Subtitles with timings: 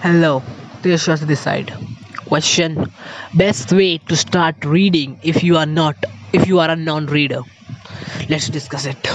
[0.00, 0.44] Hello,
[0.84, 1.72] is this side.
[2.26, 2.92] Question:
[3.34, 5.96] Best way to start reading if you are not
[6.32, 7.40] if you are a non-reader.
[8.28, 9.10] Let's discuss it.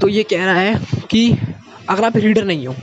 [0.00, 1.22] तो ये कह रहा है कि
[1.88, 2.74] अगर आप रीडर नहीं हो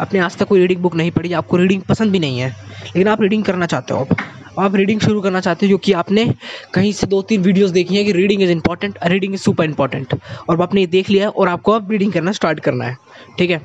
[0.00, 3.08] आपने आज तक कोई रीडिंग बुक नहीं पढ़ी आपको रीडिंग पसंद भी नहीं है लेकिन
[3.08, 6.26] आप रीडिंग करना चाहते हो आप आप रीडिंग शुरू करना चाहते हो क्योंकि आपने
[6.74, 10.20] कहीं से दो तीन वीडियोस देखी हैं कि reading is important reading is super important
[10.48, 12.96] और आपने ये देख लिया है और आपको अब रीडिंग करना स्टार्ट करना है
[13.38, 13.60] ठीक है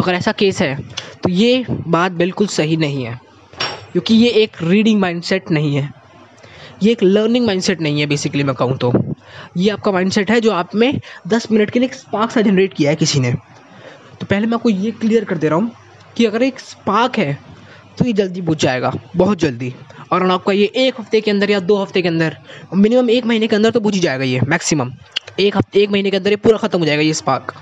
[0.00, 0.74] तो अगर ऐसा केस है
[1.22, 3.18] तो ये बात बिल्कुल सही नहीं है,
[3.92, 5.82] क्योंकि ये एक रीडिंग माइंडसेट नहीं है।
[6.82, 8.92] ये एक लर्निंग माइंडसेट नहीं है बेसिकली मैं कहूँ तो।
[9.56, 12.74] ये आपका माइंडसेट है जो आप में दस मिनट के लिए एक स्पार्क सा जनरेट
[12.74, 15.70] किया है किसी ने। तो पहले मैं आपको ये क्लियर कर दे रहा हूँ
[16.16, 17.38] कि अगर एक स्पार्क है
[17.98, 19.72] तो ये जल्दी बुझ जाएगा, बहुत जल्दी।
[20.12, 22.36] और आपका ये एक हफ़्ते के अंदर या दो हफ़्ते के अंदर
[22.74, 24.92] मिनिमम एक महीने के अंदर तो बुझ ही जाएगा ये मैक्सिमम
[25.40, 27.54] एक हफ़्ते, एक महीने के अंदर ये पूरा ख़त्म हो जाएगा ये स्पार्क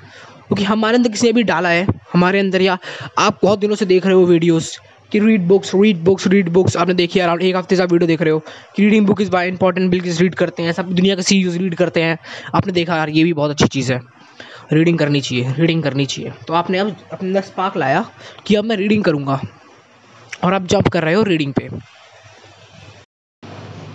[0.48, 2.78] क्योंकि हमारे अंदर किसी ने भी डाला है, हमारे अंदर, या
[3.18, 4.78] आप बहुत दिनों से देख रहे हो वीडियोस
[5.12, 8.06] कि read books read books read books आपने देखी अराउंड एक हफ़्ते से आप वीडियो
[8.06, 8.38] देख रहे हो
[8.76, 11.74] कि reading book is by important बिल्कुल रीड करते हैं, सब दुनिया के सीरीज़ रीड
[11.74, 12.18] करते हैं।
[12.54, 14.00] आपने देखा, यार, ये भी बहुत अच्छी चीज़ है।
[14.72, 18.04] रीडिंग करनी चाहिए रीडिंग करनी चाहिए। तो आपने अब अपने अंदर स्पार्क लाया
[18.46, 19.40] कि अब मैं रीडिंग करूँगा।
[20.44, 21.68] और आप जंप कर रहे हो रीडिंग पे।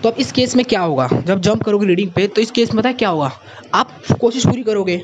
[0.04, 1.08] तो अब इस केस में क्या होगा?
[1.26, 3.32] जब जंप करोगे रीडिंग पे तो इस केस में पता है क्या होगा?
[3.74, 4.98] आप कोशिश पूरी करोगे,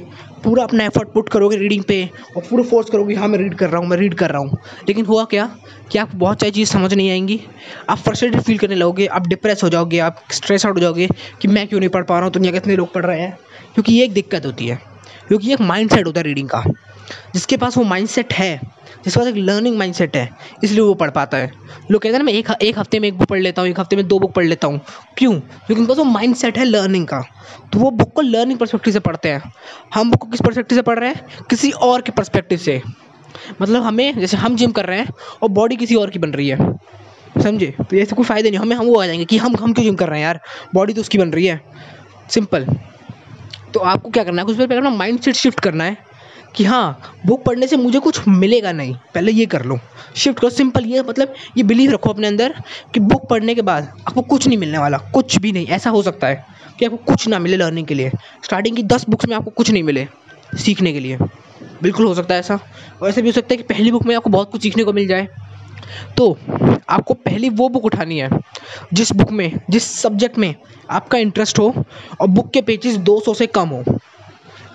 [0.44, 3.69] पूरा अपना एफर्ट पुट करोगे रीडिंग पे और पूरा फोर्स करोगे हाँ मैं रीड कर
[3.69, 5.50] रहा हूँ, मैं रीड कर रहा हूँ। लेकिन हुआ क्या?
[5.91, 7.39] कि आपको बहुत सारी चीज़ समझ नहीं आएँगी।
[7.89, 11.09] आप फ्रस्ट्रेटेड फील करने लगोगे, आप डिप्रेस हो जाओगे, आप स्ट्रेस आउट हो जाओगे
[11.41, 13.38] कि मैं क्यों नहीं पढ़ पा रहा हूँ, दुनिया के इतने लोग पढ़ रहे हैं।
[13.73, 14.80] क्योंकि ये एक दिक्कत होती है।
[15.28, 16.63] क्योंकि एक माइंड सेट होता है रीडिंग का।
[17.33, 18.61] जिसके पास वो माइंड सेट है,
[19.05, 20.29] जिसके पास एक लर्निंग माइंड सेट है,
[20.63, 21.51] इसलिए वो पढ़ पाता है।
[21.91, 23.79] लोग कहते हैं ना, मैं एक एक हफ़्ते में एक बुक पढ़ लेता हूँ, एक
[23.79, 24.81] हफ़्ते में दो बुक पढ़ लेता हूँ।
[25.17, 25.31] क्यों?
[25.31, 27.21] क्योंकि उनके पास वो माइंड सेट है लर्निंग का।
[27.73, 29.53] तो वो बुक को लर्निंग परस्पेक्टिव से पढ़ते हैं।
[29.93, 31.25] हम बुक को किस परस्पेक्टिव से पढ़ रहे हैं?
[31.49, 32.81] किसी और के परस्पेक्टिव से।
[33.61, 35.09] मतलब हमें, जैसे हम जिम कर रहे हैं
[35.44, 36.57] और बॉडी किसी और की बन रही है।
[37.44, 37.75] समझे?
[37.81, 39.95] तो ऐसे कोई फ़ायदे नहीं, हमें हम वो आ जाएँगे कि हम हम क्यों जिम
[39.95, 40.39] कर रहे हैं यार?
[40.75, 41.61] बॉडी तो उसकी बन रही है।
[42.29, 42.67] सिंपल
[43.73, 44.45] तो आपको क्या करना है?
[44.45, 46.09] कुछ पहले अपना माइंड सेट शिफ्ट करना है।
[46.55, 49.79] कि हाँ बुक पढ़ने से मुझे कुछ मिलेगा नहीं। पहले ये कर लो।
[50.15, 52.55] शिफ्ट करो। सिंपल ये मतलब ये बिलीव रखो अपने अंदर
[52.93, 56.03] कि बुक पढ़ने के बाद आपको कुछ नहीं मिलने वाला। कुछ भी नहीं। ऐसा हो
[56.03, 56.45] सकता है
[56.79, 58.11] कि आपको कुछ ना मिले लर्निंग के लिए।
[58.43, 60.07] स्टार्टिंग की दस बुक्स में आपको कुछ नहीं मिले
[60.55, 61.17] सीखने के लिए।
[61.83, 62.59] बिल्कुल हो सकता है ऐसा।
[63.01, 64.93] और ऐसे भी हो सकता है कि पहली बुक में आपको बहुत कुछ सीखने को
[64.93, 65.27] मिल जाए।
[66.17, 66.37] तो
[66.89, 68.29] आपको पहली वो बुक उठानी है
[68.93, 70.55] जिस बुक में, जिस सब्जेक्ट में
[70.89, 71.85] आपका इंटरेस्ट हो
[72.21, 73.83] और बुक के पेजेस 200 से कम हो।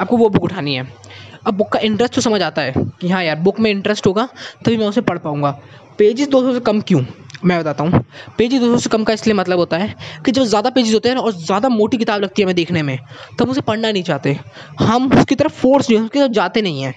[0.01, 1.05] आपको वो बुक उठानी है।
[1.47, 4.29] अब बुक का इंटरेस्ट तो समझ आता है कि हाँ यार बुक में इंटरेस्ट होगा,
[4.65, 5.51] तभी मैं उसे पढ़ पाऊँगा।
[5.99, 7.01] पेजेस 200 से कम क्यों?
[7.45, 8.03] मैं बताता हूँ।
[8.39, 9.95] पेजेस 200 से कम का इसलिए मतलब होता है
[10.25, 12.99] कि जब ज़्यादा पेजेस होते हैं और ज़्यादा मोटी किताब लगती है हमें देखने में,
[13.39, 14.37] तब उसे पढ़ना नहीं चाहते।
[14.81, 16.95] हम उसकी तरफ़ फोर्स नहीं उसकी तरफ़ जाते नहीं हैं।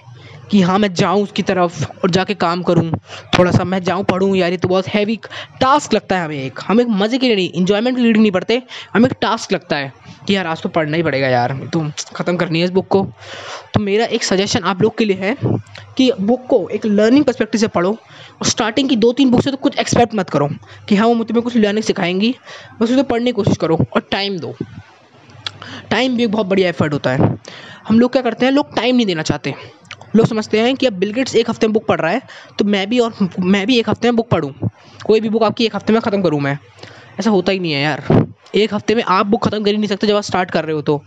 [0.50, 2.90] कि हाँ मैं जाऊँ उसकी तरफ़ और जाके काम करूँ।
[3.38, 5.18] थोड़ा सा मैं जाऊँ, पढ़ूँ, यार, ये तो बहुत हैवी
[5.60, 8.62] टास्क लगता है हमें एक। हमें मज़े के लिए नहीं इन्जॉयमेंट की रीडिंग नहीं पढ़ते,
[8.94, 9.92] हमें एक टास्क लगता है
[10.26, 11.84] कि यार, आज तो पढ़ना ही पड़ेगा यार तो
[12.16, 13.02] ख़त्म करनी है इस बुक को।
[13.74, 15.36] तो मेरा एक सजेशन आप लोग के लिए है
[15.96, 19.50] कि बुक को एक लर्निंग परस्पेक्टिव से पढ़ो और स्टार्टिंग की दो तीन बुक से
[19.50, 20.48] तो कुछ एक्सपेक्ट मत करो
[20.88, 22.34] कि हाँ वो तुम्हें कुछ लर्निंग सिखाएँगी।
[22.80, 24.54] बस उसे पढ़ने की कोशिश करो और टाइम दो।
[25.90, 27.36] टाइम भी एक बहुत बढ़िया एफर्ट होता है।
[27.88, 29.54] हम लोग क्या करते हैं, लोग टाइम नहीं देना चाहते।
[30.16, 32.22] लोग समझते हैं कि अब बिलगेट्स एक हफ़्ते में बुक पढ़ रहा है
[32.58, 34.52] तो मैं भी और मैं भी एक हफ़्ते में बुक पढ़ूँ।
[35.06, 36.58] कोई भी बुक आपकी एक हफ़्ते में ख़त्म करूँ मैं।
[37.20, 38.02] ऐसा होता ही नहीं है यार।
[38.56, 40.74] एक हफ़्ते में आप बुक ख़त्म कर ही नहीं सकते जब आप स्टार्ट कर रहे
[40.74, 41.02] हो तो।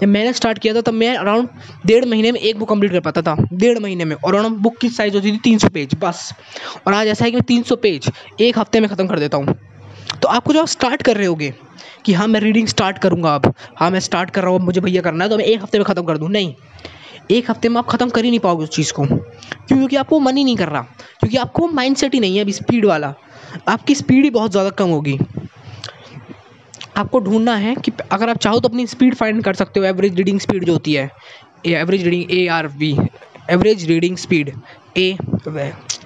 [0.00, 1.48] जब मैंने स्टार्ट किया था, तब मैं अराउंड
[1.86, 4.78] डेढ़ महीने में एक बुक कंप्लीट कर पाता था। डेढ़ महीने में। और अराउंड बुक
[4.78, 6.32] की साइज़ होती थी तीन सौ पेज बस।
[6.86, 9.36] और आज ऐसा है कि मैं तीन सौ पेज एक हफ़्ते में ख़त्म कर देता
[9.36, 9.54] हूँ।
[10.22, 11.52] तो आपको जब स्टार्ट कर रहे होगे
[12.04, 15.02] कि हाँ मैं रीडिंग स्टार्ट करूँगा अब। हाँ मैं स्टार्ट कर रहा हूँ मुझे भैया
[15.02, 16.54] करना है तो मैं एक हफ़्ते में ख़त्म कर दूँ। नहीं।
[17.30, 20.18] एक हफ़्ते में आप ख़त्म कर ही नहीं पाओगे उस चीज़ को। क्यों क्योंकि आपको
[20.20, 20.82] मन ही नहीं कर रहा।
[21.20, 23.14] क्योंकि आपको माइंड सेट ही नहीं है अभी स्पीड वाला।
[23.68, 25.18] आपकी स्पीड ही बहुत ज़्यादा कम होगी।
[26.96, 30.14] आपको ढूंढना है कि अगर आप चाहो तो अपनी स्पीड फाइंड कर सकते हो। एवरेज
[30.14, 31.10] रीडिंग स्पीड जो होती है।
[31.66, 32.96] Average reading A R V
[33.50, 34.52] average reading speed
[34.96, 35.16] ए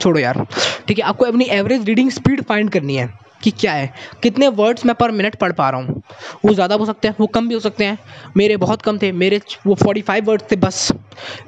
[0.01, 0.47] छोड़ो यार।
[0.89, 3.12] ठीक है, आपको अपनी एवरेज रीडिंग स्पीड फाइंड करनी है।
[3.44, 3.93] कि क्या है?
[4.23, 6.02] कितने वर्ड्स मैं पर मिनट पढ़ पा रहा हूँ?
[6.44, 7.99] वो ज़्यादा हो सकते हैं, वो कम भी हो सकते हैं।
[8.37, 10.91] मेरे बहुत कम थे, मेरे वो फोर्टी फाइव वर्ड्स थे बस।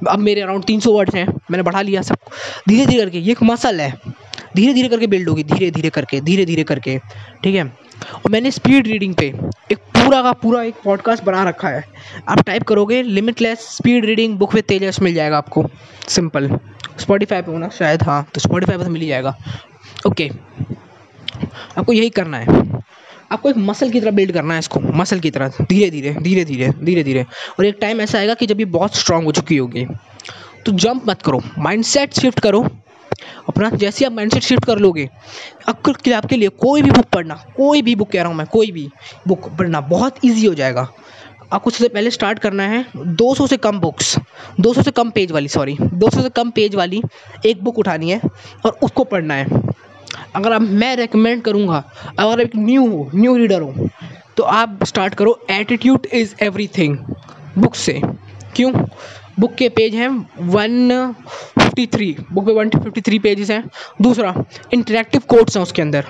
[0.09, 2.17] अब मेरे अराउंड तीन सौ वर्ड्स हैं, मैंने बढ़ा लिया सब।
[2.69, 3.93] धीरे धीरे करके, ये एक मसल है।
[4.57, 6.99] धीरे धीरे करके बिल्ड होगी धीरे धीरे करके धीरे धीरे करके।
[7.43, 7.65] ठीक है?
[8.15, 9.27] और मैंने स्पीड रीडिंग पे
[9.73, 11.85] एक पूरा का पूरा एक पॉडकास्ट बना रखा है।
[12.29, 15.65] आप टाइप करोगे limitless speed reading book with Tejas मिल जाएगा आपको।
[16.09, 16.49] सिंपल
[17.01, 19.37] स्पॉटीफाई पे होना, शायद हाँ तो स्पॉटीफाई पे तो मिल ही जाएगा।
[20.07, 20.31] ओके
[21.79, 22.65] आपको यही करना है।
[23.33, 26.45] आपको एक मसल की तरह बिल्ड करना है इसको मसल की तरह, धीरे धीरे धीरे
[26.45, 27.25] धीरे धीरे धीरे।
[27.59, 29.87] और एक टाइम ऐसा आएगा कि जब ये बहुत स्ट्रांग हो चुकी होगी
[30.67, 32.67] तो जंप मत करो। माइंडसेट शिफ्ट करो।
[33.49, 35.09] अपना जैसे आप माइंडसेट शिफ्ट कर लोगे
[35.69, 38.71] अब आपके लिए कोई भी बुक पढ़ना, कोई भी बुक कह रहा हूँ मैं, कोई
[38.71, 38.89] भी
[39.29, 40.89] बुक पढ़ना बहुत ईजी हो जाएगा।
[41.53, 44.17] आपको सबसे पहले स्टार्ट करना है 200 से कम बुक्स
[44.61, 47.03] 200 से कम पेज वाली सॉरी 200 से कम पेज वाली
[47.47, 48.21] एक बुक उठानी है
[48.65, 49.61] और उसको पढ़ना है।
[50.37, 51.83] अगर आप, मैं रेकमेंड करूँगा,
[52.19, 53.89] अगर एक न्यू हो न्यू रीडर हो
[54.37, 56.97] तो आप स्टार्ट करो एटीट्यूड इज़ एवरीथिंग
[57.59, 58.01] बुक से।
[58.57, 58.73] क्यों?
[59.41, 60.09] बुक के पेज हैं
[60.41, 61.15] वन
[61.77, 63.63] फिफ्टी थ्री बुक पे वन फिफ्टी थ्री पेजेस हैं।
[64.03, 64.33] दूसरा
[64.75, 66.05] इंटरेक्टिव कोड्स हैं उसके अंदर,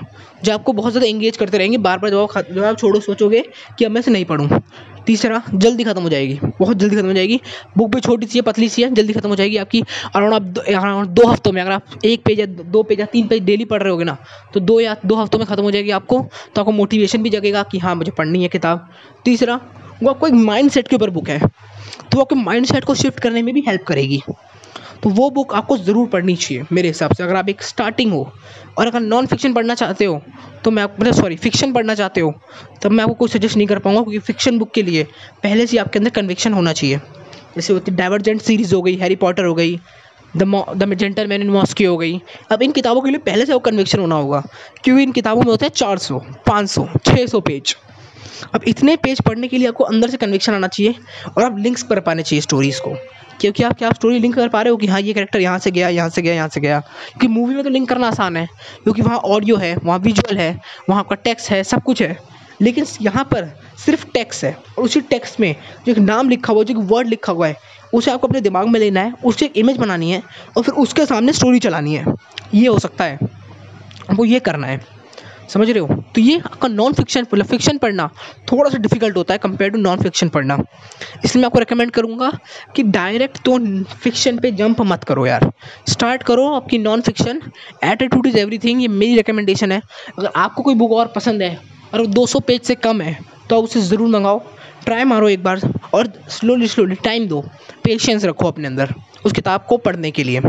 [0.45, 3.43] जो आपको बहुत ज़्यादा एंगेज करते रहेंगे, बार बार जवाब आप छोड़ो, सोचोगे
[3.79, 4.61] कि अब मैं से नहीं पढ़ूँ।
[5.07, 7.41] तीसरा, जल्दी ख़त्म हो जाएगी, बहुत जल्दी ख़त्म हो जाएगी।
[7.77, 9.83] बुक भी छोटी सी है, पतली सी है, जल्दी ख़त्म हो जाएगी आपकी।
[10.15, 13.27] अराउंड आप अराउंड दो हफ्तों में, अगर आप एक पेज या दो पेज या तीन
[13.29, 14.17] पेज डेली पढ़ रहे होगे ना
[14.55, 16.25] तो दो या दो हफ्तों में ख़त्म हो जाएगी आपको
[16.55, 18.89] तो आपको मोटिवेशन भी जगेगा कि हाँ मुझे पढ़नी है किताब।
[19.25, 19.61] तीसरा,
[20.03, 22.95] वो आपको एक माइंड सेट के ऊपर बुक है तो वो आपके माइंड सेट को
[22.95, 24.23] शिफ्ट करने में भी हेल्प करेगी।
[25.03, 28.31] तो वो बुक आपको ज़रूर पढ़नी चाहिए मेरे हिसाब से। अगर आप एक स्टार्टिंग हो
[28.79, 30.21] और अगर नॉन फिक्शन पढ़ना चाहते हो
[30.65, 32.33] तो मैं मतलब सॉरी फिक्शन पढ़ना चाहते हो,
[32.83, 35.05] तब मैं आपको कोई सजेस्ट नहीं कर पाऊँगा क्योंकि फिक्शन बुक के लिए
[35.43, 37.01] पहले से आपके अंदर कन्विक्शन होना चाहिए।
[37.55, 39.79] जैसे होती डाइवर्जेंट सीरीज़ हो गई हैरी पॉटर हो गई
[40.35, 40.95] the the
[41.27, 42.21] gentleman in Moscow हो गई।
[42.53, 44.43] अब इन किताबों के लिए पहले से वो कन्विक्शन होना होगा,
[44.85, 47.77] क्योंकि इन किताबों में होता है चार सौ, पाँच सौ छः सौ पेज
[48.55, 50.95] अब इतने पेज पढ़ने के लिए आपको अंदर से कन्विक्शन आना चाहिए
[51.29, 52.97] और आप लिंक्स कर पाने चाहिए स्टोरीज़ को।
[53.41, 55.71] क्योंकि आप क्या स्टोरी लिंक कर पा रहे हो कि हाँ ये कैरेक्टर यहाँ से
[55.71, 56.81] गया, यहाँ से गया, यहाँ से गया?
[56.81, 58.47] क्योंकि मूवी में तो लिंक करना आसान है,
[58.83, 60.51] क्योंकि वहाँ ऑडियो है, वहाँ विजुअल है,
[60.91, 62.17] वहाँ आपका टेक्स्ट है, सब कुछ है।
[62.63, 63.49] लेकिन यहाँ पर
[63.79, 65.55] सिर्फ़ टेक्स्ट है और उसी टेक्स्ट में
[65.87, 67.57] जो एक नाम लिखा हुआ है, जो एक वर्ड लिखा हुआ है,
[67.95, 70.23] उसे आपको अपने दिमाग में लेना है उससे एक इमेज बनानी है
[70.57, 72.15] और फिर उसके सामने स्टोरी चलानी है।
[72.55, 73.19] ये हो सकता है।
[74.11, 74.81] आपको ये करना है।
[75.49, 76.03] समझ रहे हो?
[76.15, 78.09] तो ये आपका नॉन फिक्शन फिक्शन पढ़ना
[78.53, 80.59] थोड़ा सा डिफ़िकल्ट होता है कंपेयर टू नॉन फिक्शन पढ़ना।
[81.25, 82.31] इसलिए मैं आपको रिकमेंड करूँगा
[82.77, 83.59] कि डायरेक्ट तो
[83.95, 85.51] फिक्शन पे जंप मत करो यार।
[85.89, 87.41] स्टार्ट करो आपकी non fiction
[87.85, 89.81] attitude is everything ये मेरी रिकमेंडेशन है।
[90.19, 91.59] अगर आपको कोई बुक और पसंद है,
[91.95, 94.43] और दो सौ पेज से कम है तो आप उसे ज़रूर मंगाओ।
[94.85, 95.61] ट्राई मारो एक बार,
[95.95, 97.41] और स्लोली स्लोली टाइम दो।
[97.85, 98.93] पेशेंस रखो अपने अंदर,
[99.25, 100.41] उस किताब को पढ़ने के लिए।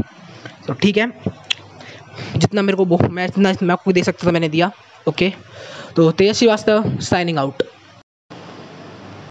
[0.68, 1.12] तो ठीक है?
[2.36, 4.72] जितना मेरे को मैं इतना, मैं आपको दे सकता था, मैंने दिया।
[5.08, 5.32] ओके
[5.96, 7.64] तो तेज श्रीवास्तव साइनिंग आउट